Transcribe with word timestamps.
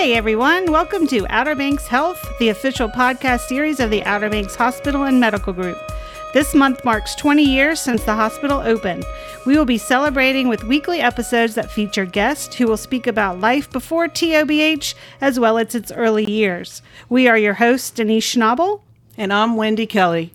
Hey 0.00 0.14
everyone, 0.14 0.72
welcome 0.72 1.06
to 1.08 1.26
Outer 1.28 1.54
Banks 1.54 1.86
Health, 1.86 2.26
the 2.38 2.48
official 2.48 2.88
podcast 2.88 3.40
series 3.40 3.80
of 3.80 3.90
the 3.90 4.02
Outer 4.04 4.30
Banks 4.30 4.54
Hospital 4.54 5.04
and 5.04 5.20
Medical 5.20 5.52
Group. 5.52 5.76
This 6.32 6.54
month 6.54 6.82
marks 6.86 7.14
20 7.16 7.42
years 7.42 7.78
since 7.80 8.02
the 8.04 8.14
hospital 8.14 8.60
opened. 8.60 9.04
We 9.44 9.58
will 9.58 9.66
be 9.66 9.76
celebrating 9.76 10.48
with 10.48 10.64
weekly 10.64 11.02
episodes 11.02 11.54
that 11.56 11.70
feature 11.70 12.06
guests 12.06 12.54
who 12.54 12.66
will 12.66 12.78
speak 12.78 13.06
about 13.06 13.40
life 13.40 13.70
before 13.70 14.08
TOBH 14.08 14.94
as 15.20 15.38
well 15.38 15.58
as 15.58 15.74
its 15.74 15.92
early 15.92 16.24
years. 16.24 16.80
We 17.10 17.28
are 17.28 17.36
your 17.36 17.54
hosts, 17.54 17.90
Denise 17.90 18.34
Schnabel. 18.34 18.80
And 19.18 19.34
I'm 19.34 19.54
Wendy 19.54 19.86
Kelly. 19.86 20.32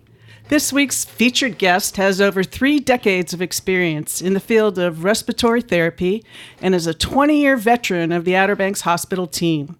This 0.47 0.71
week's 0.71 1.03
featured 1.03 1.57
guest 1.57 1.97
has 1.97 2.21
over 2.21 2.43
three 2.43 2.79
decades 2.79 3.33
of 3.33 3.41
experience 3.41 4.21
in 4.21 4.35
the 4.35 4.39
field 4.39 4.77
of 4.77 5.03
respiratory 5.03 5.63
therapy 5.63 6.23
and 6.61 6.75
is 6.75 6.85
a 6.85 6.93
20 6.93 7.35
year 7.35 7.57
veteran 7.57 8.11
of 8.11 8.25
the 8.25 8.35
Outer 8.35 8.55
Banks 8.55 8.81
Hospital 8.81 9.25
team. 9.25 9.75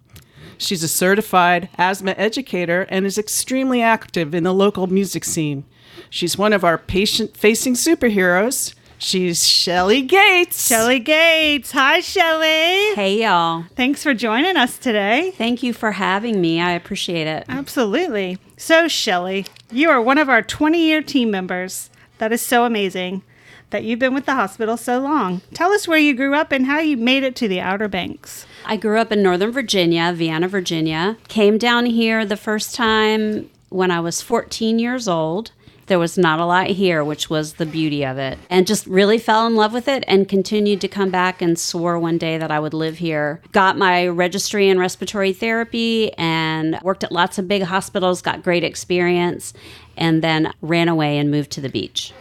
She's 0.58 0.81
a 0.81 0.88
certified 0.88 1.70
asthma 1.77 2.16
educator 2.17 2.88
and 2.89 3.05
is 3.05 3.20
extremely 3.20 3.84
active 3.84 4.34
in 4.34 4.44
the 4.44 4.53
local 4.53 4.88
music 4.88 5.23
scene. 5.23 5.66
She's 6.09 6.36
one 6.36 6.52
of 6.52 6.63
our 6.63 6.80
patient 6.80 7.38
facing 7.38 7.75
superheroes. 7.75 8.73
She's 8.97 9.44
Shelli 9.44 10.08
Gates. 10.08 10.70
Shelli 10.70 11.03
Gates. 11.03 11.72
Hi, 11.73 12.00
Shelli. 12.00 12.95
Hey, 12.95 13.22
y'all. 13.22 13.66
Thanks 13.75 14.02
for 14.02 14.13
joining 14.13 14.58
us 14.58 14.80
today. 14.80 15.31
Thank 15.38 15.61
you 15.61 15.73
for 15.73 15.91
having 15.91 16.41
me. 16.41 16.59
I 16.61 16.72
appreciate 16.72 17.27
it. 17.27 17.45
Absolutely. 17.50 18.39
So, 18.58 18.86
Shelli, 18.86 19.47
you 19.75 19.89
are 19.89 20.02
one 20.02 20.17
of 20.17 20.29
our 20.29 20.41
20 20.41 20.79
year 20.79 21.02
team 21.02 21.29
members. 21.29 21.89
That 22.17 22.31
is 22.31 22.41
so 22.41 22.63
amazing 22.63 23.23
that 23.71 23.83
you've 23.83 23.99
been 23.99 24.13
with 24.13 24.25
the 24.25 24.35
hospital 24.35 24.77
so 24.77 24.99
long. 24.99 25.41
Tell 25.53 25.71
us 25.71 25.88
where 25.88 25.99
you 25.99 26.13
grew 26.13 26.33
up 26.33 26.53
and 26.53 26.66
how 26.66 26.79
you 26.79 26.95
made 26.95 27.23
it 27.23 27.35
to 27.38 27.47
the 27.49 27.59
Outer 27.59 27.89
Banks. 27.89 28.45
I 28.66 28.77
grew 28.77 28.99
up 28.99 29.11
in 29.11 29.21
Northern 29.21 29.52
Virginia, 29.52 30.13
Vienna, 30.13 30.47
Virginia. 30.47 31.17
Came 31.27 31.58
down 31.58 31.85
here 31.88 32.25
the 32.25 32.38
first 32.38 32.73
time 32.73 33.50
when 33.69 33.91
I 33.91 34.00
was 34.00 34.22
14 34.22 34.80
years 34.80 35.09
old. 35.09 35.52
There 35.88 36.00
was 36.00 36.17
not 36.17 36.39
a 36.39 36.45
lot 36.45 36.67
here, 36.67 37.03
which 37.03 37.30
was 37.30 37.53
the 37.53 37.66
beauty 37.66 38.03
of 38.03 38.17
it. 38.17 38.39
And 38.50 38.66
just 38.66 38.88
really 38.88 39.19
fell 39.19 39.45
in 39.45 39.55
love 39.55 39.72
with 39.72 39.88
it 39.88 40.03
and 40.08 40.28
continued 40.28 40.81
to 40.81 40.88
come 40.88 41.11
back 41.11 41.41
and 41.41 41.59
swore 41.59 42.00
one 42.00 42.17
day 42.17 42.38
that 42.39 42.50
I 42.50 42.59
would 42.59 42.73
live 42.73 42.97
here. 42.97 43.39
Got 43.52 43.78
my 43.78 44.08
registry 44.08 44.67
in 44.67 44.80
respiratory 44.80 45.31
therapy 45.31 46.11
and 46.13 46.80
worked 46.81 47.03
at 47.03 47.11
lots 47.11 47.38
of 47.38 47.47
big 47.47 47.63
hospitals, 47.63 48.22
got 48.23 48.41
great 48.41 48.63
experience, 48.63 49.53
and 49.95 50.23
then 50.23 50.52
ran 50.61 50.88
away 50.88 51.19
and 51.19 51.30
moved 51.30 51.52
to 51.52 51.61
the 51.61 51.69
beach. 51.69 52.13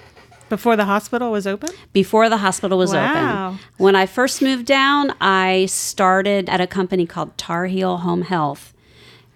Before 0.51 0.77
the 0.77 0.85
hospital 0.85 1.33
was 1.33 1.47
open? 1.47 1.71
Before 1.95 2.29
the 2.29 2.37
hospital 2.37 2.77
was 2.77 2.93
Wow. 2.93 3.47
open. 3.49 3.59
When 3.79 3.97
I 3.97 4.05
first 4.05 4.43
moved 4.43 4.67
down, 4.67 5.15
I 5.19 5.67
started 5.71 6.51
at 6.51 6.61
a 6.61 6.67
company 6.67 7.07
called 7.07 7.37
Tar 7.39 7.65
Heel 7.67 7.97
Home 7.99 8.23
Health 8.23 8.74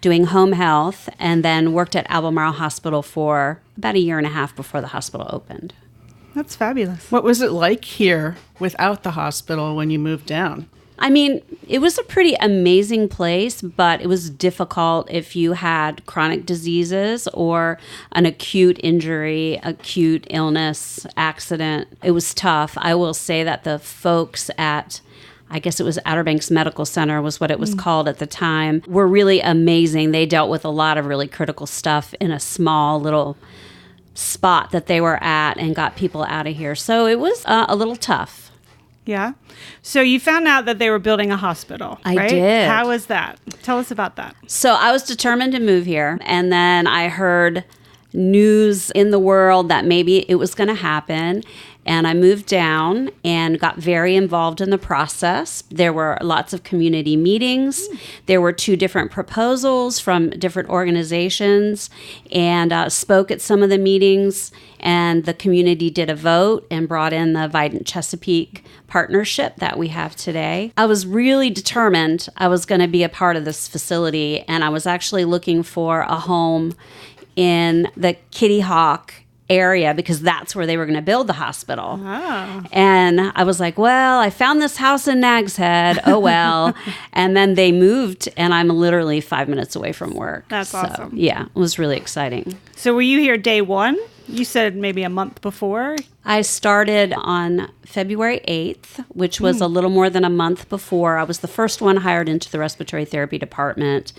doing 0.01 0.27
home 0.27 0.53
health 0.53 1.09
and 1.19 1.45
then 1.45 1.73
worked 1.73 1.97
at 1.97 2.09
Albemarle 2.11 2.53
Hospital 2.53 3.03
for 3.03 3.61
about 3.77 3.95
a 3.95 3.99
year 3.99 4.19
and 4.19 4.27
a 4.27 4.31
half 4.31 4.55
before 4.55 4.81
the 4.81 4.89
hospital 4.89 5.27
opened. 5.31 5.75
That's 6.35 6.55
fabulous. 6.55 7.11
What 7.11 7.25
was 7.25 7.41
it 7.41 7.51
like 7.51 7.85
here 7.85 8.37
without 8.61 9.03
the 9.03 9.13
hospital 9.13 9.75
when 9.75 9.91
you 9.91 9.99
moved 9.99 10.27
down? 10.27 10.69
I 11.01 11.11
mean, 11.11 11.43
it 11.69 11.79
was 11.79 11.97
a 11.97 12.03
pretty 12.03 12.35
amazing 12.35 13.09
place, 13.09 13.63
but 13.63 14.01
it 14.01 14.09
was 14.09 14.31
difficult 14.31 15.09
if 15.11 15.37
you 15.37 15.53
had 15.53 16.05
chronic 16.07 16.45
diseases 16.45 17.29
or 17.29 17.79
an 18.13 18.27
acute 18.27 18.81
injury, 18.83 19.61
acute 19.63 20.27
illness, 20.29 21.07
accident. 21.17 21.89
It 22.03 22.11
was 22.11 22.35
tough. 22.35 22.77
I 22.79 22.97
will 22.97 23.15
say 23.15 23.45
that 23.45 23.63
the 23.63 23.79
folks 23.79 24.51
at 24.59 25.01
I 25.51 25.59
guess 25.59 25.81
it 25.81 25.85
was 25.85 25.99
Outer 26.05 26.25
Banks 26.25 26.51
Medical 26.51 26.85
Center 26.85 27.23
was 27.23 27.41
what 27.41 27.51
it 27.51 27.59
was 27.59 27.75
called 27.75 28.09
at 28.09 28.19
the 28.19 28.27
time, 28.27 28.83
were 28.87 29.07
really 29.07 29.41
amazing. 29.41 30.11
They 30.11 30.27
dealt 30.27 30.51
with 30.51 30.65
a 30.65 30.71
lot 30.71 30.99
of 30.99 31.07
really 31.07 31.29
critical 31.29 31.67
stuff 31.67 32.15
in 32.21 32.31
a 32.31 32.41
small 32.41 33.01
little 33.01 33.37
spot 34.15 34.73
that 34.73 34.87
they 34.87 35.01
were 35.01 35.23
at 35.23 35.57
and 35.59 35.75
got 35.75 35.97
people 35.97 36.25
out 36.25 36.47
of 36.47 36.57
here. 36.57 36.75
So 36.75 37.07
it 37.07 37.19
was 37.19 37.45
uh, 37.47 37.67
a 37.69 37.77
little 37.77 37.97
tough. 37.97 38.51
Yeah. 39.07 39.33
So 39.81 40.03
you 40.03 40.21
found 40.21 40.47
out 40.47 40.67
that 40.67 40.79
they 40.79 40.91
were 40.91 40.99
building 40.99 41.31
a 41.31 41.37
hospital. 41.37 41.99
I 42.05 42.15
right? 42.15 42.29
did. 42.29 42.69
How 42.69 42.89
was 42.89 43.07
that? 43.07 43.39
Tell 43.63 43.79
us 43.79 43.91
about 43.91 44.17
that. 44.17 44.37
So 44.47 44.75
I 44.75 44.93
was 44.93 45.03
determined 45.03 45.53
to 45.53 45.61
move 45.61 45.87
here. 45.87 46.19
And 46.23 46.53
then 46.53 46.87
I 46.87 47.09
heard 47.09 47.65
news 48.13 48.91
in 48.91 49.11
the 49.11 49.19
world 49.19 49.69
that 49.69 49.85
maybe 49.85 50.29
it 50.31 50.37
was 50.37 50.55
going 50.55 50.69
to 50.69 50.75
happen. 50.75 51.43
And 51.89 52.07
I 52.07 52.13
moved 52.13 52.45
down 52.45 53.09
and 53.25 53.59
got 53.59 53.79
very 53.79 54.15
involved 54.15 54.61
in 54.61 54.69
the 54.69 54.77
process. 54.77 55.63
There 55.71 55.93
were 55.93 56.19
lots 56.21 56.53
of 56.53 56.63
community 56.63 57.17
meetings. 57.17 57.89
There 58.27 58.43
were 58.43 58.53
two 58.53 58.77
different 58.77 59.11
proposals 59.11 59.99
from 59.99 60.29
different 60.29 60.69
organizations 60.69 61.89
and 62.31 62.75
uh, 62.75 62.91
spoke 62.91 63.31
at 63.31 63.41
some 63.41 63.63
of 63.63 63.71
the 63.71 63.79
meetings. 63.79 64.53
And 64.81 65.25
the 65.25 65.33
community 65.33 65.89
did 65.89 66.11
a 66.11 66.15
vote 66.15 66.67
and 66.71 66.87
brought 66.87 67.15
in 67.15 67.33
the 67.33 67.49
Vidant 67.49 67.87
Chesapeake 67.87 68.65
partnership 68.87 69.57
that 69.57 69.79
we 69.79 69.89
have 69.89 70.15
today. 70.15 70.73
I 70.77 70.85
was 70.85 71.07
really 71.07 71.49
determined 71.49 72.29
I 72.37 72.49
was 72.49 72.67
going 72.67 72.83
to 72.83 72.87
be 72.87 73.03
a 73.03 73.09
part 73.09 73.37
of 73.37 73.47
this 73.47 73.67
facility. 73.67 74.43
And 74.43 74.63
I 74.63 74.69
was 74.69 74.87
actually 74.87 75.25
looking 75.25 75.63
for 75.63 76.03
a 76.03 76.17
home 76.17 76.75
in 77.39 77.89
the 77.97 78.15
Kitty 78.33 78.59
Hawk 78.59 79.15
area 79.49 79.95
because 79.95 80.21
that's 80.21 80.55
where 80.57 80.67
they 80.67 80.77
were 80.77 80.85
going 80.85 80.97
to 80.97 81.01
build 81.03 81.27
the 81.29 81.33
hospital. 81.35 82.01
Oh. 82.03 82.65
And 82.73 83.21
I 83.35 83.45
was 83.45 83.61
like, 83.61 83.79
well, 83.79 84.19
I 84.19 84.29
found 84.29 84.61
this 84.61 84.77
house 84.77 85.07
in 85.07 85.21
Nag's 85.21 85.57
Head. 85.57 86.01
Oh, 86.05 86.19
well. 86.31 86.75
and 87.13 87.37
then 87.37 87.55
they 87.55 87.71
moved, 87.73 88.29
and 88.37 88.53
I'm 88.53 88.69
literally 88.69 89.21
five 89.21 89.49
minutes 89.49 89.77
away 89.77 89.93
from 89.93 90.15
work. 90.15 90.47
That's 90.49 90.71
So, 90.71 90.79
awesome. 90.79 91.13
Yeah, 91.15 91.45
it 91.47 91.55
was 91.55 91.79
really 91.79 91.97
exciting. 91.97 92.59
So 92.77 92.93
were 92.93 93.01
you 93.03 93.21
here 93.21 93.39
day 93.39 93.63
one? 93.63 93.97
You 94.29 94.45
said 94.45 94.77
maybe 94.77 95.03
a 95.03 95.09
month 95.09 95.41
before. 95.41 95.97
I 96.25 96.43
started 96.43 97.15
on 97.17 97.71
February 97.87 98.41
8th, 98.47 99.05
which 99.09 99.41
was 99.41 99.59
hmm. 99.59 99.63
a 99.63 99.67
little 99.67 99.91
more 99.91 100.11
than 100.11 100.25
a 100.25 100.31
month 100.31 100.69
before. 100.69 101.17
I 101.17 101.25
was 101.25 101.39
the 101.39 101.49
first 101.49 101.81
one 101.81 101.97
hired 101.97 102.29
into 102.29 102.51
the 102.51 102.59
respiratory 102.59 103.07
therapy 103.07 103.39
department. 103.39 104.13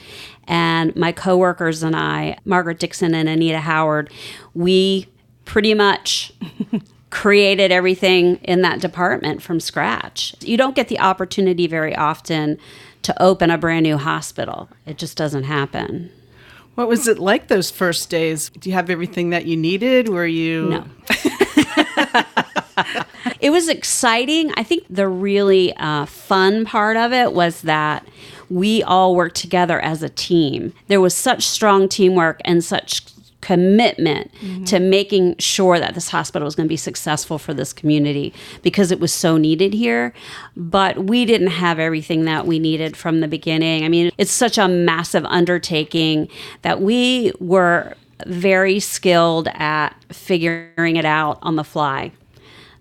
And 0.48 0.96
my 0.96 1.12
coworkers 1.12 1.84
and 1.84 1.96
I, 1.96 2.38
Margaret 2.44 2.80
Dixon 2.80 3.14
and 3.14 3.30
Anita 3.30 3.60
Howard, 3.60 4.12
we 4.56 5.08
pretty 5.46 5.76
much 5.76 6.34
created 7.12 7.72
everything 7.72 8.38
in 8.38 8.62
that 8.64 8.82
department 8.82 9.44
from 9.44 9.60
scratch. 9.60 10.36
You 10.42 10.58
don't 10.58 10.76
get 10.76 10.88
the 10.88 11.00
opportunity 11.00 11.68
very 11.68 11.96
often 11.96 12.58
to 13.04 13.22
open 13.22 13.52
a 13.52 13.58
brand 13.58 13.84
new 13.84 13.98
hospital. 13.98 14.70
It 14.86 14.98
just 14.98 15.16
doesn't 15.16 15.44
happen. 15.44 16.12
What 16.80 16.88
was 16.88 17.10
it 17.10 17.20
like 17.20 17.50
those 17.50 17.70
first 17.70 18.10
days? 18.10 18.52
Do 18.58 18.70
you 18.70 18.74
have 18.74 18.90
everything 18.90 19.32
that 19.32 19.46
you 19.46 19.58
needed? 19.58 20.08
Were 20.08 20.26
you 20.26 20.70
No. 20.70 20.86
it 23.42 23.50
was 23.50 23.68
exciting. 23.68 24.54
I 24.56 24.64
think 24.64 24.86
the 24.90 25.10
really 25.10 25.76
uh, 25.76 26.06
fun 26.06 26.64
part 26.64 26.96
of 26.96 27.12
it 27.12 27.34
was 27.34 27.64
that 27.64 28.08
we 28.50 28.82
all 28.82 29.14
worked 29.14 29.36
together 29.36 29.82
as 29.82 30.02
a 30.02 30.08
team. 30.08 30.72
There 30.88 31.02
was 31.02 31.14
such 31.14 31.46
strong 31.46 31.90
teamwork 31.90 32.40
and 32.46 32.64
such 32.64 33.04
commitment 33.42 34.32
mm-hmm. 34.42 34.64
to 34.66 34.80
making 34.80 35.36
sure 35.38 35.80
that 35.80 35.94
this 35.96 36.10
hospital 36.10 36.46
was 36.46 36.56
going 36.56 36.68
to 36.68 36.70
be 36.70 36.78
successful 36.78 37.38
for 37.38 37.54
this 37.54 37.72
community 37.72 38.34
because 38.62 38.92
it 38.92 39.00
was 39.00 39.14
so 39.14 39.38
needed 39.38 39.74
here. 39.74 40.14
But 40.56 41.06
we 41.06 41.26
didn't 41.26 41.48
have 41.48 41.80
everything 41.80 42.26
that 42.26 42.46
we 42.46 42.60
needed 42.60 42.98
from 42.98 43.22
the 43.22 43.28
beginning. 43.28 43.84
I 43.86 43.90
mean, 43.90 44.12
it's 44.18 44.32
such 44.32 44.58
a 44.58 44.68
massive 44.68 45.26
undertaking 45.26 46.28
that 46.64 46.82
we 46.82 47.32
were 47.40 47.96
very 48.26 48.80
skilled 48.80 49.48
at 49.54 49.96
figuring 50.12 50.98
it 50.98 51.06
out 51.06 51.40
on 51.42 51.56
the 51.56 51.64
fly. 51.64 52.12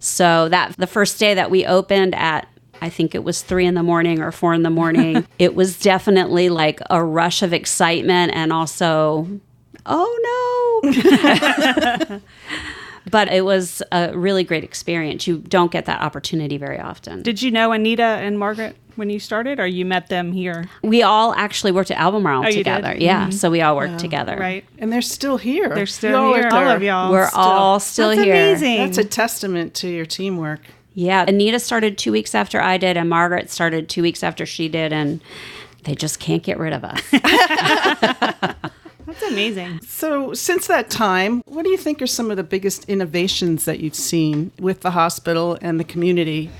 So 0.00 0.48
that 0.48 0.76
the 0.76 0.86
first 0.86 1.18
day 1.18 1.34
that 1.34 1.50
we 1.50 1.64
opened 1.66 2.14
at 2.14 2.48
I 2.80 2.90
think 2.90 3.14
it 3.14 3.24
was 3.24 3.42
three 3.42 3.66
in 3.66 3.74
the 3.74 3.82
morning 3.82 4.20
or 4.20 4.30
four 4.30 4.54
in 4.54 4.62
the 4.62 4.70
morning. 4.70 5.26
it 5.38 5.54
was 5.54 5.78
definitely 5.80 6.48
like 6.48 6.80
a 6.90 7.02
rush 7.02 7.42
of 7.42 7.52
excitement 7.52 8.32
and 8.34 8.52
also, 8.52 9.26
oh 9.88 10.82
no. 12.04 12.20
but 13.10 13.28
it 13.32 13.44
was 13.44 13.82
a 13.92 14.16
really 14.16 14.44
great 14.44 14.64
experience. 14.64 15.26
You 15.26 15.38
don't 15.38 15.72
get 15.72 15.86
that 15.86 16.00
opportunity 16.00 16.56
very 16.58 16.78
often. 16.78 17.22
Did 17.22 17.42
you 17.42 17.50
know 17.50 17.72
Anita 17.72 18.02
and 18.02 18.38
Margaret 18.38 18.76
when 18.96 19.10
you 19.10 19.18
started, 19.20 19.60
or 19.60 19.66
you 19.66 19.84
met 19.84 20.08
them 20.08 20.32
here? 20.32 20.68
we 20.82 21.02
all 21.02 21.32
actually 21.34 21.72
worked 21.72 21.90
at 21.90 21.98
Albemarle 21.98 22.44
Oh, 22.44 22.48
you 22.48 22.64
did? 22.64 22.64
together. 22.64 22.96
Yeah, 22.98 23.22
mm-hmm. 23.22 23.30
so 23.30 23.50
we 23.50 23.60
all 23.62 23.76
worked 23.76 23.98
together. 24.00 24.36
Right. 24.36 24.64
and 24.78 24.92
they're 24.92 25.02
still 25.02 25.36
here. 25.36 25.68
They're 25.74 25.86
still 25.86 26.10
Y'all 26.10 26.34
here. 26.34 26.48
All 26.52 26.68
of 26.68 26.82
y'all. 26.82 27.10
We're 27.12 27.28
Still. 27.28 27.40
all 27.40 27.80
still 27.80 28.08
That's 28.10 28.22
here. 28.22 28.34
amazing. 28.34 28.78
That's 28.78 28.98
a 28.98 29.04
testament 29.04 29.74
to 29.74 29.88
your 29.88 30.06
teamwork. 30.06 30.60
Yeah, 30.94 31.24
Anita 31.28 31.60
started 31.60 31.96
two 31.96 32.10
weeks 32.10 32.34
after 32.34 32.60
I 32.60 32.76
did, 32.76 32.96
and 32.96 33.08
Margaret 33.08 33.50
started 33.50 33.88
two 33.88 34.02
weeks 34.02 34.24
after 34.24 34.44
she 34.44 34.68
did, 34.68 34.92
and 34.92 35.20
they 35.84 35.94
just 35.94 36.18
can't 36.18 36.42
get 36.42 36.58
rid 36.58 36.72
of 36.72 36.82
us. 36.82 37.00
That's 39.18 39.32
amazing. 39.32 39.80
So, 39.82 40.32
since 40.32 40.68
that 40.68 40.90
time, 40.90 41.42
what 41.46 41.64
do 41.64 41.70
you 41.70 41.76
think 41.76 42.00
are 42.00 42.06
some 42.06 42.30
of 42.30 42.36
the 42.36 42.44
biggest 42.44 42.88
innovations 42.88 43.64
that 43.64 43.80
you've 43.80 43.96
seen 43.96 44.52
with 44.60 44.82
the 44.82 44.92
hospital 44.92 45.58
and 45.60 45.80
the 45.80 45.84
community? 45.84 46.50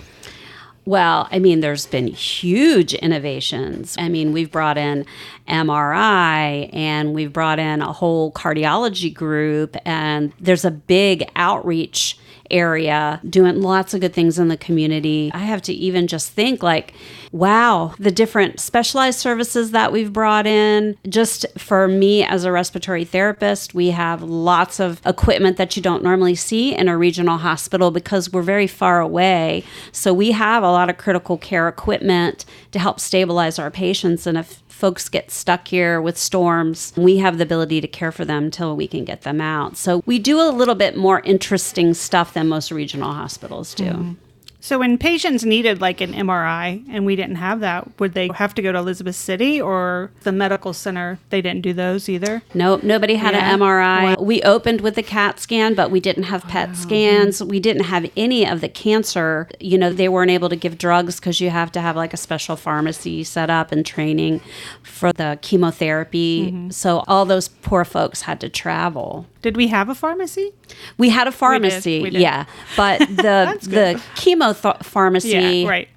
Well, 0.84 1.28
I 1.30 1.38
mean, 1.38 1.60
there's 1.60 1.86
been 1.86 2.08
huge 2.08 2.94
innovations. 2.94 3.94
I 3.98 4.08
mean, 4.08 4.32
we've 4.32 4.50
brought 4.50 4.78
in 4.78 5.04
MRI 5.46 6.70
and 6.72 7.14
we've 7.14 7.32
brought 7.32 7.58
in 7.58 7.80
a 7.80 7.92
whole 7.92 8.32
cardiology 8.32 9.12
group, 9.14 9.76
and 9.84 10.32
there's 10.40 10.64
a 10.64 10.70
big 10.70 11.30
outreach 11.36 12.18
area 12.50 13.20
doing 13.28 13.60
lots 13.60 13.94
of 13.94 14.00
good 14.00 14.12
things 14.12 14.38
in 14.38 14.48
the 14.48 14.56
community. 14.56 15.30
I 15.34 15.38
have 15.38 15.62
to 15.62 15.72
even 15.72 16.06
just 16.06 16.32
think 16.32 16.62
like, 16.62 16.94
wow, 17.32 17.94
the 17.98 18.10
different 18.10 18.60
specialized 18.60 19.18
services 19.18 19.70
that 19.72 19.92
we've 19.92 20.12
brought 20.12 20.46
in. 20.46 20.96
Just 21.08 21.46
for 21.58 21.88
me 21.88 22.24
as 22.24 22.44
a 22.44 22.52
respiratory 22.52 23.04
therapist, 23.04 23.74
we 23.74 23.90
have 23.90 24.22
lots 24.22 24.80
of 24.80 25.00
equipment 25.06 25.56
that 25.56 25.76
you 25.76 25.82
don't 25.82 26.02
normally 26.02 26.34
see 26.34 26.74
in 26.74 26.88
a 26.88 26.96
regional 26.96 27.38
hospital 27.38 27.90
because 27.90 28.32
we're 28.32 28.42
very 28.42 28.66
far 28.66 29.00
away. 29.00 29.64
So 29.92 30.12
we 30.14 30.32
have 30.32 30.62
a 30.62 30.70
lot 30.70 30.90
of 30.90 30.98
critical 30.98 31.36
care 31.36 31.68
equipment 31.68 32.44
to 32.72 32.78
help 32.78 33.00
stabilize 33.00 33.58
our 33.58 33.70
patients. 33.70 34.26
And 34.26 34.38
if 34.38 34.62
folks 34.78 35.08
get 35.08 35.28
stuck 35.32 35.66
here 35.66 36.00
with 36.00 36.16
storms, 36.16 36.92
we 36.96 37.16
have 37.16 37.36
the 37.36 37.42
ability 37.42 37.80
to 37.80 37.88
care 37.88 38.12
for 38.12 38.24
them 38.24 38.44
until 38.44 38.76
we 38.76 38.86
can 38.86 39.04
get 39.04 39.22
them 39.22 39.40
out. 39.40 39.76
So 39.76 40.04
we 40.06 40.20
do 40.20 40.40
a 40.40 40.50
little 40.50 40.76
bit 40.76 40.96
more 40.96 41.18
interesting 41.20 41.94
stuff 41.94 42.32
than 42.32 42.46
most 42.46 42.70
regional 42.70 43.12
hospitals 43.12 43.74
do. 43.74 43.84
Mm-hmm. 43.84 44.12
So 44.60 44.78
when 44.80 44.98
patients 44.98 45.44
needed 45.44 45.80
like 45.80 46.00
an 46.00 46.12
MRI 46.12 46.84
and 46.90 47.06
we 47.06 47.14
didn't 47.14 47.36
have 47.36 47.60
that, 47.60 47.98
would 48.00 48.14
they 48.14 48.28
have 48.34 48.54
to 48.54 48.62
go 48.62 48.72
to 48.72 48.78
Elizabeth 48.78 49.14
City 49.14 49.60
or 49.60 50.10
the 50.22 50.32
medical 50.32 50.72
center? 50.72 51.18
They 51.30 51.40
didn't 51.40 51.62
do 51.62 51.72
those 51.72 52.08
either. 52.08 52.42
Nope, 52.54 52.82
nobody 52.82 53.14
had 53.14 53.34
yeah. 53.34 53.54
an 53.54 53.60
MRI. 53.60 54.16
Wow. 54.16 54.22
We 54.22 54.42
opened 54.42 54.80
with 54.80 54.98
a 54.98 55.02
CAT 55.02 55.38
scan, 55.38 55.74
but 55.74 55.90
we 55.90 56.00
didn't 56.00 56.24
have 56.24 56.42
PET 56.44 56.70
wow. 56.70 56.74
scans. 56.74 57.42
We 57.42 57.60
didn't 57.60 57.84
have 57.84 58.10
any 58.16 58.46
of 58.46 58.60
the 58.60 58.68
cancer. 58.68 59.48
You 59.60 59.78
know, 59.78 59.92
they 59.92 60.08
weren't 60.08 60.30
able 60.30 60.48
to 60.48 60.56
give 60.56 60.76
drugs 60.76 61.20
because 61.20 61.40
you 61.40 61.50
have 61.50 61.70
to 61.72 61.80
have 61.80 61.94
like 61.94 62.12
a 62.12 62.18
special 62.18 62.56
pharmacy 62.56 63.22
set 63.24 63.50
up 63.50 63.70
and 63.70 63.86
training 63.86 64.40
for 64.82 65.12
the 65.12 65.38
chemotherapy. 65.40 66.50
Mm-hmm. 66.50 66.70
So 66.70 67.04
all 67.06 67.24
those 67.24 67.48
poor 67.48 67.84
folks 67.84 68.22
had 68.22 68.40
to 68.40 68.48
travel. 68.48 69.26
Did 69.40 69.56
we 69.56 69.68
have 69.68 69.88
a 69.88 69.94
pharmacy? 69.94 70.52
We 70.96 71.10
had 71.10 71.28
a 71.28 71.32
pharmacy, 71.32 71.98
we 71.98 71.98
did. 71.98 72.02
We 72.02 72.10
did. 72.10 72.20
yeah. 72.22 72.44
But 72.76 72.98
the 73.08 73.58
the 73.62 74.00
chemo 74.16 74.47
th- 74.52 74.82
pharmacy 74.82 75.28
yeah, 75.30 75.68
right. 75.68 75.88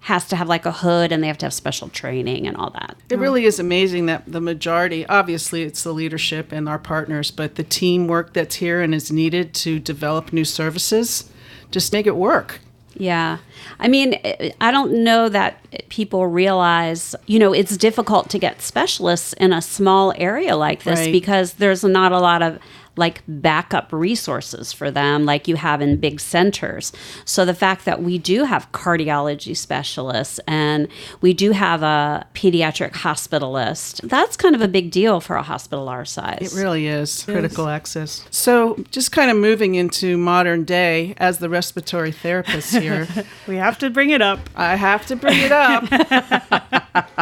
has 0.00 0.26
to 0.28 0.36
have 0.36 0.48
like 0.48 0.66
a 0.66 0.72
hood 0.72 1.12
and 1.12 1.22
they 1.22 1.26
have 1.26 1.38
to 1.38 1.46
have 1.46 1.52
special 1.52 1.88
training 1.88 2.46
and 2.46 2.56
all 2.56 2.70
that. 2.70 2.96
It 3.10 3.18
really 3.18 3.44
is 3.44 3.58
amazing 3.58 4.06
that 4.06 4.24
the 4.26 4.40
majority, 4.40 5.06
obviously, 5.06 5.62
it's 5.62 5.82
the 5.82 5.92
leadership 5.92 6.52
and 6.52 6.68
our 6.68 6.78
partners, 6.78 7.30
but 7.30 7.54
the 7.54 7.64
teamwork 7.64 8.32
that's 8.32 8.56
here 8.56 8.82
and 8.82 8.94
is 8.94 9.10
needed 9.12 9.54
to 9.54 9.78
develop 9.78 10.32
new 10.32 10.44
services, 10.44 11.30
just 11.70 11.92
make 11.92 12.06
it 12.06 12.16
work. 12.16 12.60
Yeah. 12.98 13.38
I 13.78 13.88
mean, 13.88 14.18
eh, 14.24 14.52
I 14.60 14.70
don't 14.70 15.04
know 15.04 15.28
that 15.28 15.88
people 15.88 16.26
realize, 16.26 17.14
you 17.26 17.38
know, 17.38 17.52
it's 17.52 17.76
difficult 17.76 18.30
to 18.30 18.38
get 18.38 18.62
specialists 18.62 19.32
in 19.34 19.52
a 19.52 19.60
small 19.60 20.12
area 20.16 20.56
like 20.56 20.84
this 20.84 21.00
right. 21.00 21.12
because 21.12 21.54
there's 21.54 21.84
not 21.84 22.12
a 22.12 22.18
lot 22.18 22.42
of 22.42 22.58
like 22.96 23.22
backup 23.28 23.92
resources 23.92 24.72
for 24.72 24.90
them 24.90 25.24
like 25.24 25.46
you 25.46 25.56
have 25.56 25.80
in 25.80 25.96
big 25.96 26.20
centers. 26.20 26.92
So 27.24 27.44
the 27.44 27.54
fact 27.54 27.84
that 27.84 28.02
we 28.02 28.18
do 28.18 28.44
have 28.44 28.70
cardiology 28.72 29.56
specialists 29.56 30.40
and 30.46 30.88
we 31.20 31.32
do 31.32 31.52
have 31.52 31.82
a 31.82 32.26
pediatric 32.34 32.92
hospitalist, 32.92 34.00
that's 34.08 34.36
kind 34.36 34.54
of 34.54 34.62
a 34.62 34.68
big 34.68 34.90
deal 34.90 35.20
for 35.20 35.36
a 35.36 35.42
hospital 35.42 35.88
our 35.88 36.04
size. 36.04 36.52
It 36.52 36.60
really 36.60 36.86
is. 36.86 37.22
It 37.22 37.32
critical 37.32 37.66
is. 37.66 37.70
access. 37.70 38.24
So 38.30 38.82
just 38.90 39.12
kind 39.12 39.30
of 39.30 39.36
moving 39.36 39.74
into 39.74 40.16
modern 40.16 40.64
day 40.64 41.14
as 41.18 41.38
the 41.38 41.48
respiratory 41.48 42.12
therapist 42.12 42.74
here. 42.74 43.06
we 43.46 43.56
have 43.56 43.78
to 43.78 43.90
bring 43.90 44.10
it 44.10 44.22
up. 44.22 44.40
I 44.56 44.76
have 44.76 45.06
to 45.06 45.16
bring 45.16 45.38
it 45.38 45.52
up. 45.52 45.84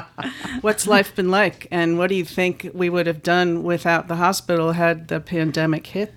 What's 0.61 0.87
life 0.87 1.15
been 1.15 1.31
like 1.31 1.67
and 1.71 1.99
what 1.99 2.09
do 2.09 2.15
you 2.15 2.25
think 2.25 2.71
we 2.75 2.89
would 2.89 3.07
have 3.07 3.23
done 3.23 3.63
without 3.63 4.09
the 4.09 4.17
hospital 4.17 4.73
had 4.73 5.09
the 5.09 5.21
pandemic 5.21 5.87
hit? 5.89 6.15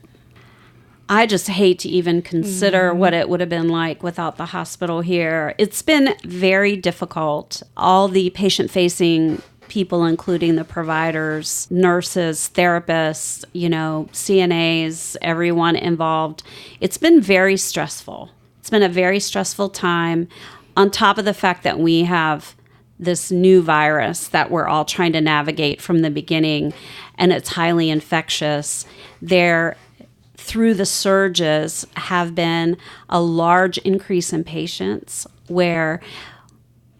I 1.09 1.25
just 1.25 1.47
hate 1.47 1.79
to 1.79 1.89
even 1.89 2.21
consider 2.21 2.91
mm 2.91 2.97
what 2.97 3.13
it 3.13 3.29
would 3.29 3.39
have 3.39 3.49
been 3.49 3.69
like 3.69 4.03
without 4.03 4.37
the 4.37 4.47
hospital 4.47 5.01
here. 5.01 5.55
It's 5.57 5.81
been 5.81 6.15
very 6.25 6.75
difficult. 6.75 7.63
All 7.77 8.07
the 8.07 8.29
patient 8.31 8.71
facing 8.71 9.41
people, 9.69 10.03
including 10.03 10.55
the 10.55 10.63
providers, 10.63 11.67
nurses, 11.69 12.49
therapists, 12.53 13.45
you 13.53 13.69
know, 13.69 14.09
CNAs, 14.11 15.15
everyone 15.21 15.75
involved, 15.75 16.43
it's 16.81 16.97
been 16.97 17.21
very 17.21 17.55
stressful. 17.55 18.31
It's 18.59 18.69
been 18.69 18.83
a 18.83 18.89
very 18.89 19.19
stressful 19.19 19.69
time, 19.69 20.27
on 20.75 20.91
top 20.91 21.17
of 21.17 21.25
the 21.25 21.33
fact 21.33 21.63
that 21.63 21.79
we 21.79 22.03
have 22.03 22.55
this 22.99 23.31
new 23.31 23.61
virus 23.61 24.27
that 24.29 24.49
we're 24.49 24.67
all 24.67 24.85
trying 24.85 25.13
to 25.13 25.21
navigate 25.21 25.81
from 25.81 25.99
the 25.99 26.09
beginning 26.09 26.73
and 27.17 27.31
it's 27.31 27.49
highly 27.49 27.89
infectious. 27.89 28.85
There, 29.21 29.75
through 30.35 30.75
the 30.75 30.85
surges, 30.85 31.85
have 31.95 32.35
been 32.35 32.77
a 33.09 33.21
large 33.21 33.77
increase 33.79 34.33
in 34.33 34.43
patients 34.43 35.27
where 35.47 35.99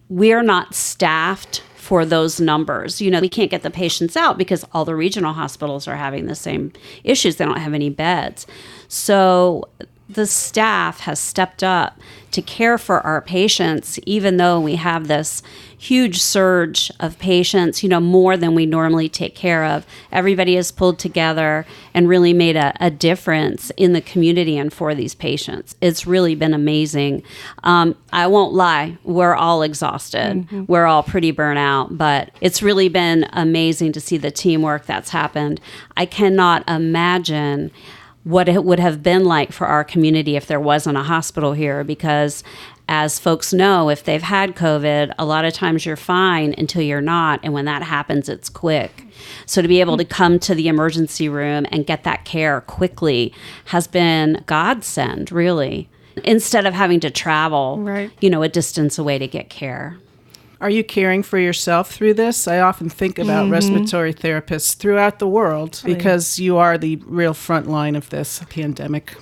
we're 0.10 0.44
not 0.44 0.74
staffed 0.74 1.62
for 1.76 2.06
those 2.06 2.40
numbers. 2.40 3.02
You 3.02 3.10
know, 3.10 3.22
we 3.22 3.30
can't 3.30 3.50
get 3.50 3.64
the 3.64 3.70
patients 3.70 4.18
out 4.18 4.38
because 4.38 4.66
all 4.74 4.86
the 4.86 4.96
regional 4.96 5.34
hospitals 5.34 5.88
are 5.88 5.96
having 5.96 6.26
the 6.26 6.36
same 6.36 6.74
issues. 7.04 7.38
They 7.38 7.46
don't 7.46 7.60
have 7.60 7.74
any 7.74 7.90
beds. 7.90 8.46
So 8.88 9.64
the 10.09 10.25
staff 10.25 11.01
has 11.01 11.19
stepped 11.19 11.63
up 11.63 12.00
to 12.31 12.42
care 12.42 12.77
for 12.77 13.00
our 13.01 13.21
patients, 13.21 14.00
even 14.06 14.38
though 14.38 14.59
we 14.59 14.75
have 14.75 15.07
this 15.07 15.42
huge 15.77 16.19
surge 16.19 16.92
of 17.00 17.19
patients, 17.19 17.83
you 17.83 17.89
know, 17.89 18.00
more 18.00 18.36
than 18.36 18.56
we 18.56 18.65
normally 18.65 19.07
take 19.07 19.36
care 19.36 19.63
of. 19.63 19.86
Everybody 20.12 20.56
has 20.56 20.71
pulled 20.71 20.98
together 20.98 21.65
and 21.94 22.09
really 22.09 22.33
made 22.33 22.56
a, 22.56 22.74
a 22.80 22.89
difference 22.89 23.71
in 23.77 23.94
the 23.94 24.01
community 24.01 24.57
and 24.57 24.74
for 24.74 24.95
these 24.95 25.13
patients. 25.13 25.75
It's 25.81 26.07
really 26.07 26.36
been 26.36 26.53
amazing. 26.53 27.21
Um, 27.63 27.95
I 28.12 28.27
won't 28.27 28.53
lie, 28.53 28.98
we're 29.03 29.36
all 29.36 29.62
exhausted. 29.62 30.48
Mm-hmm. 30.48 30.65
We're 30.68 30.86
all 30.86 31.03
pretty 31.03 31.31
burnt 31.31 31.60
out, 31.60 31.98
but 31.98 32.31
it's 32.42 32.63
really 32.63 32.89
been 32.89 33.27
amazing 33.33 33.92
to 33.94 34.01
see 34.01 34.18
the 34.18 34.31
teamwork 34.31 34.86
that's 34.86 35.12
happened. 35.12 35.62
I 35.95 36.06
cannot 36.06 36.68
imagine 36.68 37.71
what 38.27 38.50
it 38.50 38.65
would 38.65 38.79
have 38.79 39.01
been 39.01 39.24
like 39.24 39.53
for 39.53 39.68
our 39.68 39.85
community 39.85 40.35
if 40.35 40.47
there 40.47 40.59
wasn't 40.59 40.97
a 40.97 41.03
hospital 41.03 41.53
here 41.53 41.81
because 41.85 42.44
as 42.89 43.18
folks 43.18 43.53
know 43.53 43.89
if 43.89 44.03
they've 44.03 44.21
had 44.21 44.53
covid 44.53 45.13
a 45.18 45.25
lot 45.25 45.45
of 45.45 45.53
times 45.53 45.85
you're 45.85 45.95
fine 45.95 46.53
until 46.57 46.81
you're 46.81 47.00
not 47.00 47.39
and 47.41 47.53
when 47.53 47.63
that 47.63 47.81
happens 47.81 48.27
it's 48.27 48.50
quick 48.50 49.05
so 49.46 49.62
to 49.62 49.67
be 49.69 49.79
able 49.79 49.96
to 49.96 50.03
come 50.03 50.39
to 50.39 50.53
the 50.53 50.67
emergency 50.67 51.29
room 51.29 51.65
and 51.72 51.86
get 51.86 52.03
that 52.03 52.25
care 52.25 52.60
quickly 52.62 53.34
has 53.65 53.88
been 53.88 54.43
godsend 54.46 55.31
really 55.31 55.88
instead 56.25 56.65
of 56.65 56.74
having 56.74 57.00
to 57.00 57.10
travel 57.10 57.77
right. 57.79 58.12
you 58.19 58.29
know 58.29 58.43
a 58.43 58.50
distance 58.50 58.98
away 58.98 59.17
to 59.17 59.27
get 59.27 59.50
care 59.50 59.98
are 60.60 60.70
you 60.70 60.84
caring 60.84 61.24
for 61.24 61.38
yourself 61.38 61.92
through 61.92 62.16
this? 62.16 62.48
I 62.48 62.60
often 62.60 62.90
think 62.90 63.20
about 63.20 63.44
mm-hmm. 63.44 63.54
respiratory 63.54 64.14
therapists 64.14 64.76
throughout 64.76 65.20
the 65.20 65.28
world 65.28 65.82
because 65.86 66.40
you 66.40 66.58
are 66.58 66.78
the 66.78 66.96
real 67.06 67.34
front 67.34 67.68
line 67.68 67.96
of 67.96 68.10
this 68.10 68.42
pandemic. 68.50 69.16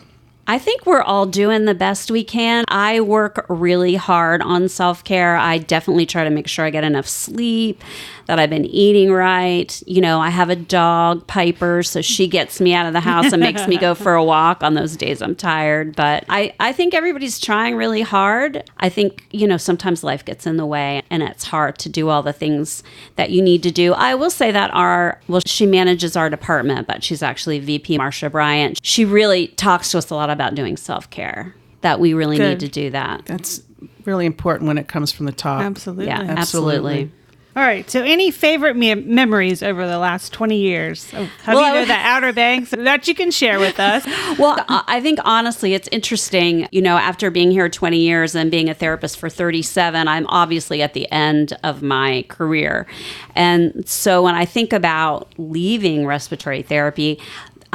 I 0.48 0.60
think 0.60 0.86
we're 0.86 1.02
all 1.02 1.26
doing 1.26 1.66
the 1.66 1.74
best 1.74 2.12
we 2.12 2.24
can. 2.24 2.66
I 2.68 3.02
work 3.02 3.46
really 3.50 3.96
hard 3.96 4.44
on 4.44 4.70
self 4.70 5.04
care. 5.04 5.36
I 5.36 5.58
definitely 5.58 6.06
try 6.06 6.24
to 6.24 6.30
make 6.30 6.48
sure 6.48 6.66
I 6.66 6.70
get 6.70 6.84
enough 6.84 7.08
sleep 7.08 7.82
that 8.28 8.40
I've 8.40 8.50
been 8.50 8.66
eating 8.66 9.12
right. 9.12 9.82
You 9.86 10.02
know, 10.02 10.20
I 10.20 10.30
have 10.30 10.50
a 10.50 10.56
dog, 10.56 11.28
Piper, 11.28 11.84
so 11.84 12.02
she 12.02 12.28
gets 12.28 12.60
me 12.60 12.74
out 12.74 12.86
of 12.88 12.94
the 12.94 13.00
house 13.00 13.32
and 13.32 13.40
makes 13.42 13.68
me 13.68 13.78
go 13.78 13.94
for 13.96 14.16
a 14.16 14.24
walk 14.24 14.64
on 14.64 14.74
those 14.74 14.96
days 14.96 15.22
I'm 15.22 15.36
tired. 15.36 15.96
But 15.96 16.26
I, 16.30 16.54
I 16.60 16.74
think 16.74 16.94
everybody's 16.94 17.40
trying 17.40 17.76
really 17.76 18.02
hard. 18.02 18.64
I 18.78 18.90
think, 18.90 19.26
you 19.32 19.48
know, 19.48 19.58
sometimes 19.58 20.04
life 20.04 20.26
gets 20.26 20.48
in 20.48 20.58
the 20.58 20.66
way 20.66 21.04
and 21.10 21.22
it's 21.24 21.46
hard 21.46 21.78
to 21.80 21.90
do 21.90 22.10
all 22.10 22.24
the 22.24 22.34
things 22.34 22.84
that 23.16 23.30
you 23.30 23.42
need 23.42 23.64
to 23.64 23.72
do. 23.72 23.94
I 23.94 24.16
will 24.16 24.32
say 24.32 24.52
that 24.52 24.74
our, 24.74 25.20
well, 25.28 25.42
she 25.46 25.66
manages 25.66 26.16
our 26.16 26.30
department, 26.30 26.88
but 26.88 27.04
she's 27.04 27.22
actually 27.22 27.60
VP 27.60 27.98
Marsha 27.98 28.32
Bryant. 28.32 28.80
She 28.84 29.06
really 29.06 29.48
talks 29.50 29.92
to 29.92 29.98
us 30.00 30.10
a 30.10 30.16
lot 30.16 30.30
about 30.36 30.56
doing 30.56 30.78
self 30.78 31.10
care, 31.10 31.56
that 31.82 32.00
we 32.00 32.14
really 32.14 32.38
Good. 32.38 32.50
need 32.50 32.60
to 32.62 32.68
do 32.68 32.90
that. 32.92 33.26
That's 33.26 33.62
really 34.06 34.26
important 34.26 34.68
when 34.68 34.78
it 34.78 34.88
comes 34.88 35.12
from 35.12 35.26
the 35.26 35.32
top. 35.32 35.62
Absolutely. 35.62 36.08
Yeah, 36.08 36.22
absolutely. 36.22 36.38
absolutely. 36.38 37.12
All 37.58 37.64
right. 37.64 37.90
So, 37.90 38.04
any 38.04 38.32
favorite 38.32 38.76
me- 38.76 38.96
memories 38.96 39.64
over 39.64 39.88
the 39.88 39.98
last 39.98 40.34
20 40.34 40.58
years 40.58 41.10
oh, 41.14 41.24
of 41.24 41.30
well, 41.48 41.74
you 41.74 41.82
know, 41.82 41.86
the 41.86 41.94
Outer 41.94 42.34
Banks 42.34 42.70
that 42.78 43.08
you 43.08 43.16
can 43.16 43.32
share 43.32 43.60
with 43.60 43.80
us? 43.80 44.06
well, 44.38 44.58
I 44.68 45.00
think 45.00 45.20
honestly, 45.24 45.74
it's 45.74 45.88
interesting. 45.90 46.68
You 46.74 46.82
know, 46.82 46.98
after 46.98 47.32
being 47.32 47.52
here 47.52 47.70
20 47.70 47.98
years 47.98 48.36
and 48.36 48.52
being 48.52 48.70
a 48.70 48.74
therapist 48.74 49.18
for 49.18 49.30
37, 49.30 50.06
I'm 50.06 50.28
obviously 50.28 50.82
at 50.82 50.94
the 50.94 51.10
end 51.14 51.58
of 51.64 51.82
my 51.82 52.26
career. 52.28 52.88
And 53.36 53.88
so, 53.88 54.22
when 54.22 54.36
I 54.36 54.44
think 54.44 54.74
about 54.74 55.34
leaving 55.38 56.06
respiratory 56.06 56.62
therapy, 56.62 57.22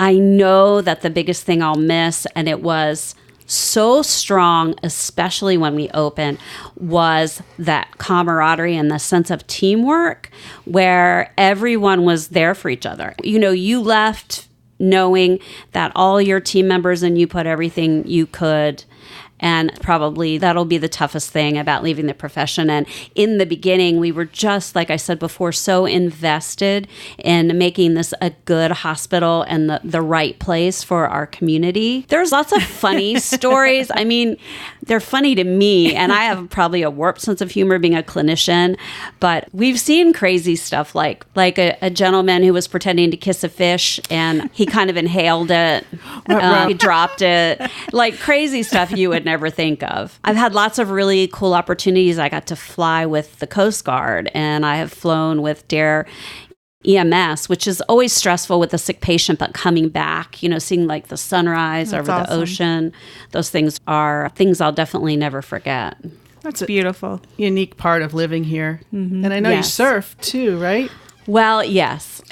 I 0.01 0.15
know 0.15 0.81
that 0.81 1.03
the 1.03 1.11
biggest 1.11 1.45
thing 1.45 1.63
I'll 1.63 1.77
miss, 1.77 2.27
and 2.35 2.49
it 2.49 2.63
was 2.63 3.15
so 3.45 4.01
strong, 4.01 4.75
especially 4.83 5.59
when 5.59 5.75
we 5.75 5.91
opened, 5.91 6.39
was 6.77 7.43
that 7.59 7.99
camaraderie 7.99 8.77
and 8.77 8.91
the 8.91 8.99
sense 8.99 9.31
of 9.31 9.47
teamwork 9.47 10.31
where 10.65 11.35
everyone 11.37 12.07
was 12.07 12.29
there 12.29 12.55
for 12.55 12.71
each 12.71 12.87
other. 12.87 13.15
You 13.23 13.39
know, 13.39 13.51
you 13.51 13.79
left 13.79 14.49
knowing 14.79 15.39
that 15.73 15.93
all 15.95 16.19
your 16.19 16.41
team 16.41 16.67
members 16.67 17.03
and 17.03 17.19
you 17.19 17.27
put 17.27 17.45
everything 17.45 18.07
you 18.07 18.27
could 18.27 18.83
and 19.41 19.73
probably 19.81 20.39
that'll 20.39 20.65
be 20.65 20.79
the 20.79 20.89
toughest 20.89 21.31
thing 21.31 21.59
about 21.59 21.83
leaving 21.83 22.07
the 22.07 22.15
profession. 22.15 22.71
And 22.71 22.87
in 23.15 23.39
the 23.39 23.47
beginning, 23.47 23.99
we 23.99 24.13
were 24.13 24.27
just, 24.27 24.75
like 24.75 24.91
I 24.91 24.97
said 24.97 25.19
before, 25.19 25.53
so 25.53 25.87
invested 25.87 26.87
in 27.19 27.59
making 27.59 27.95
this 27.95 28.15
a 28.21 28.31
good 28.45 28.71
hospital 28.71 29.43
and 29.43 29.69
the, 29.69 29.81
the 29.83 30.03
right 30.03 30.39
place 30.39 30.83
for 30.85 31.09
our 31.09 31.27
community. 31.27 32.05
There's 32.09 32.33
lots 32.33 32.53
of 32.53 32.63
funny 32.63 33.19
stories. 33.21 33.91
I 33.95 34.05
mean, 34.05 34.37
they're 34.83 35.01
funny 35.01 35.35
to 35.35 35.45
me, 35.45 35.95
and 35.95 36.13
I 36.13 36.25
have 36.25 36.49
probably 36.51 36.83
a 36.83 36.91
warped 36.91 37.21
sense 37.21 37.41
of 37.41 37.51
humor 37.51 37.79
being 37.79 37.97
a 37.97 38.03
clinician, 38.03 38.79
but 39.19 39.49
we've 39.53 39.79
seen 39.81 40.13
crazy 40.13 40.57
stuff 40.57 40.95
like 40.95 41.25
like 41.35 41.59
a, 41.59 41.77
a 41.83 41.91
gentleman 41.91 42.43
who 42.43 42.53
was 42.53 42.69
pretending 42.69 43.11
to 43.11 43.17
kiss 43.17 43.45
a 43.45 43.49
fish 43.49 44.01
and 44.11 44.51
he 44.53 44.67
kind 44.67 44.91
of 44.91 44.97
inhaled 44.97 45.51
it, 45.51 45.87
um, 46.27 46.69
he 46.69 46.75
dropped 46.75 47.23
it, 47.23 47.61
like 47.93 48.19
crazy 48.19 48.63
stuff 48.63 48.91
you 48.91 49.09
would 49.09 49.25
never 49.31 49.49
think 49.49 49.83
of. 49.85 50.19
I've 50.25 50.37
had 50.37 50.55
lots 50.55 50.79
of 50.79 50.91
really 50.91 51.29
cool 51.33 51.55
opportunities. 51.55 52.19
I 52.19 52.29
got 52.29 52.47
to 52.49 52.57
fly 52.57 53.07
with 53.07 53.39
the 53.39 53.47
Coast 53.47 53.85
Guard, 53.85 54.31
and 54.35 54.67
I 54.67 54.77
have 54.77 54.93
flown 54.93 55.41
with 55.41 55.67
Dare 55.69 56.07
EMS, 56.87 57.49
which 57.49 57.67
is 57.69 57.81
always 57.83 58.13
stressful 58.13 58.59
with 58.59 58.73
a 58.75 58.79
sick 58.79 59.01
patient, 59.01 59.39
but 59.39 59.53
coming 59.55 59.89
back, 59.89 60.43
you 60.43 60.49
know, 60.49 60.59
seeing 60.59 60.87
like 60.87 61.09
the 61.09 61.17
sunrise 61.17 61.91
That's 61.91 62.09
over 62.09 62.13
awesome. 62.13 62.37
the 62.37 62.43
ocean, 62.43 62.93
those 63.33 63.51
things 63.51 63.79
are 63.87 64.31
things 64.35 64.61
I'll 64.61 64.73
definitely 64.73 65.17
never 65.17 65.43
forget. 65.43 65.97
That's 66.41 66.63
a 66.63 66.67
Beautiful. 66.67 67.21
unique 67.37 67.77
part 67.77 68.01
of 68.03 68.15
living 68.15 68.45
here. 68.45 68.81
Mm-hmm. 68.95 69.25
And 69.25 69.35
I 69.35 69.41
know 69.41 69.51
you 69.51 69.63
surf 69.63 70.17
too, 70.23 70.59
right? 70.59 70.91
Well, 71.27 71.63
yes. 71.63 72.23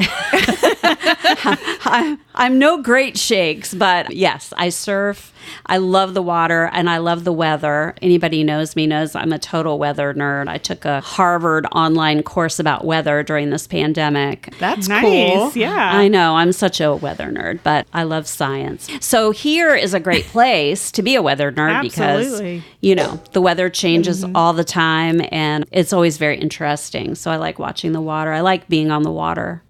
I, 0.83 2.19
I'm 2.35 2.59
no 2.59 2.83
great 2.83 3.19
shakes, 3.19 3.75
but 3.75 4.15
yes, 4.15 4.53
I 4.57 4.69
surf. 4.69 5.33
I 5.67 5.79
love 5.79 6.15
the 6.15 6.23
water 6.23 6.71
and 6.73 6.91
I 6.91 6.99
love 6.99 7.25
the 7.25 7.33
weather. 7.33 7.95
Anybody 8.03 8.39
who 8.41 8.45
knows 8.45 8.77
me 8.77 8.87
knows 8.87 9.15
I'm 9.15 9.33
a 9.33 9.39
total 9.39 9.79
weather 9.79 10.13
nerd. 10.15 10.49
I 10.49 10.59
took 10.59 10.85
a 10.85 11.01
Harvard 11.01 11.67
online 11.73 12.23
course 12.23 12.59
about 12.59 12.85
weather 12.85 13.23
during 13.23 13.51
this 13.51 13.67
pandemic. 13.67 14.55
That's 14.59 14.89
Nice. 14.89 15.03
cool. 15.03 15.53
Yeah. 15.55 15.97
I 15.97 16.09
know 16.09 16.37
I'm 16.37 16.53
such 16.53 16.81
a 16.81 16.95
weather 16.95 17.27
nerd, 17.31 17.61
but 17.63 17.87
I 17.93 18.03
love 18.03 18.27
science. 18.27 18.89
So 19.01 19.31
here 19.31 19.75
is 19.75 19.95
a 19.95 20.01
great 20.01 20.27
place 20.27 20.91
to 20.93 21.03
be 21.03 21.15
a 21.15 21.23
weather 21.23 21.51
nerd 21.51 21.85
Absolutely. 21.85 22.57
because 22.59 22.65
you 22.81 22.95
know 22.95 23.21
the 23.33 23.41
weather 23.41 23.69
changes 23.69 24.25
mm-hmm. 24.25 24.37
all 24.37 24.53
the 24.53 24.65
time 24.65 25.23
and 25.33 25.65
it's 25.73 25.93
always 25.93 26.19
very 26.19 26.39
interesting. 26.39 27.15
So 27.15 27.31
I 27.31 27.37
like 27.37 27.59
watching 27.59 27.93
the 27.93 28.01
water. 28.01 28.33
I 28.33 28.41
like 28.41 28.69
being 28.69 28.91
on 28.91 29.03
the 29.03 29.11
water. 29.11 29.63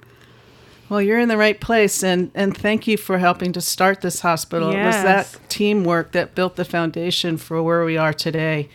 Well, 0.88 1.02
you're 1.02 1.18
in 1.18 1.28
the 1.28 1.36
right 1.36 1.60
place, 1.60 2.02
and 2.02 2.30
and 2.34 2.56
thank 2.56 2.86
you 2.86 2.96
for 2.96 3.18
helping 3.18 3.52
to 3.52 3.60
start 3.60 4.00
this 4.00 4.20
hospital. 4.20 4.72
Yes. 4.72 4.82
It 4.82 4.86
was 4.86 5.04
that 5.04 5.40
teamwork 5.48 6.12
that 6.12 6.34
built 6.34 6.56
the 6.56 6.64
foundation 6.64 7.36
for 7.36 7.62
where 7.62 7.84
we 7.84 7.96
are 7.96 8.12
today, 8.12 8.68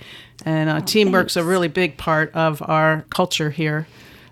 and 0.46 0.70
uh, 0.70 0.82
teamwork's 0.82 1.36
a 1.36 1.44
really 1.44 1.68
big 1.68 1.98
part 1.98 2.34
of 2.36 2.62
our 2.62 3.06
culture 3.10 3.50
here 3.50 3.88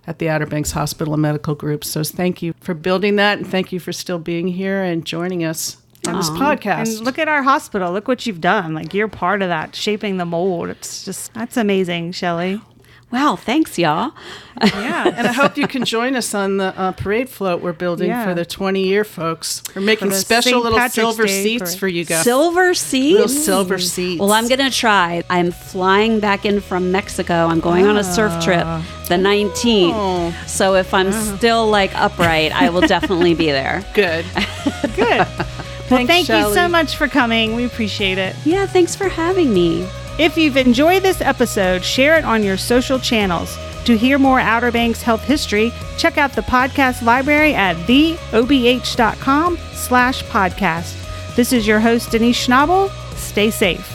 at 0.07 0.19
the 0.19 0.29
Outer 0.29 0.45
Banks 0.45 0.71
Hospital 0.71 1.13
and 1.13 1.21
Medical 1.21 1.55
Group. 1.55 1.83
So 1.83 2.03
thank 2.03 2.41
you 2.41 2.53
for 2.59 2.73
building 2.73 3.15
that, 3.15 3.39
and 3.39 3.47
thank 3.47 3.71
you 3.71 3.79
for 3.79 3.91
still 3.91 4.19
being 4.19 4.47
here 4.47 4.83
and 4.83 5.05
joining 5.05 5.43
us 5.43 5.77
on 6.07 6.15
this 6.15 6.29
podcast. 6.29 6.97
And 6.97 7.05
look 7.05 7.19
at 7.19 7.27
our 7.27 7.43
hospital. 7.43 7.91
Look 7.91 8.07
what 8.07 8.25
you've 8.25 8.41
done. 8.41 8.73
Like 8.73 8.93
you're 8.93 9.07
part 9.07 9.41
of 9.41 9.49
that, 9.49 9.75
shaping 9.75 10.17
the 10.17 10.25
mold. 10.25 10.69
It's 10.69 11.03
just 11.03 11.33
that's 11.33 11.57
amazing, 11.57 12.11
Shelli. 12.11 12.61
Wow, 13.11 13.35
thanks 13.35 13.77
y'all. 13.77 14.11
Yeah. 14.63 15.07
and 15.15 15.27
I 15.27 15.31
hope 15.33 15.57
you 15.57 15.67
can 15.67 15.85
join 15.85 16.15
us 16.15 16.33
on 16.35 16.57
the 16.57 16.77
uh, 16.79 16.91
parade 16.91 17.29
float 17.29 17.61
we're 17.61 17.73
building 17.73 18.09
Yeah. 18.09 18.25
for 18.25 18.33
the 18.33 18.45
20 18.45 18.85
year 18.85 19.03
folks. 19.03 19.63
We're 19.75 19.81
making 19.81 20.11
special 20.11 20.51
St. 20.51 20.63
little 20.63 20.77
Patrick's 20.77 20.93
silver 20.95 21.25
Day 21.25 21.43
seats 21.43 21.63
parade. 21.71 21.79
for 21.79 21.87
you 21.87 22.05
guys. 22.05 22.23
Silver 22.23 22.73
seats. 22.73 23.13
Little 23.13 23.27
silver 23.27 23.79
seats. 23.79 24.19
Well, 24.19 24.31
I'm 24.31 24.47
going 24.47 24.59
to 24.59 24.69
try. 24.69 25.23
I'm 25.29 25.51
flying 25.51 26.19
back 26.19 26.45
in 26.45 26.61
from 26.61 26.91
Mexico. 26.91 27.47
I'm 27.47 27.59
going 27.59 27.85
on 27.87 27.97
a 27.97 28.03
surf 28.03 28.31
trip 28.43 28.65
the 29.07 29.15
19th. 29.17 29.91
Oh. 29.93 30.43
So 30.47 30.75
if 30.75 30.93
I'm 30.93 31.11
still 31.11 31.67
like 31.69 31.93
upright, 31.95 32.51
I 32.53 32.69
will 32.69 32.81
definitely 32.81 33.33
be 33.33 33.47
there. 33.47 33.83
Good. 33.93 34.25
Good. 34.95 35.25
Well, 35.89 36.05
Thanks, 36.07 36.27
thank 36.27 36.29
you 36.29 36.53
so 36.53 36.69
much 36.69 36.95
for 36.95 37.09
coming. 37.09 37.55
We 37.55 37.65
appreciate 37.65 38.17
it. 38.17 38.33
Yeah, 38.45 38.65
thanks 38.65 38.95
for 38.95 39.09
having 39.09 39.53
me. 39.53 39.85
If 40.21 40.37
you've 40.37 40.55
enjoyed 40.55 41.01
this 41.01 41.19
episode, 41.19 41.83
share 41.83 42.15
it 42.15 42.23
on 42.23 42.43
your 42.43 42.55
social 42.55 42.99
channels. 42.99 43.57
To 43.85 43.97
hear 43.97 44.19
more 44.19 44.39
Outer 44.39 44.71
Banks 44.71 45.01
health 45.01 45.23
history, 45.23 45.73
check 45.97 46.19
out 46.19 46.33
the 46.33 46.43
podcast 46.43 47.01
library 47.01 47.55
at 47.55 47.75
theobh.com 47.87 49.57
slash 49.73 50.23
podcast. 50.25 51.35
This 51.35 51.51
is 51.51 51.65
your 51.65 51.79
host, 51.79 52.11
Denise 52.11 52.45
Schnabel. 52.47 52.91
Stay 53.15 53.49
safe. 53.49 53.90